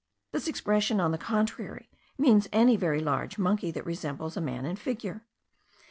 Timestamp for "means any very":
2.17-2.99